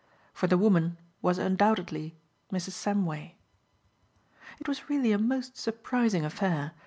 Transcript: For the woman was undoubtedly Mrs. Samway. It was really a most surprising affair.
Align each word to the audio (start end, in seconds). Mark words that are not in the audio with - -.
For 0.33 0.47
the 0.47 0.57
woman 0.57 0.97
was 1.21 1.37
undoubtedly 1.37 2.17
Mrs. 2.51 2.71
Samway. 2.71 3.35
It 4.59 4.67
was 4.67 4.89
really 4.89 5.11
a 5.11 5.19
most 5.19 5.57
surprising 5.57 6.25
affair. 6.25 6.71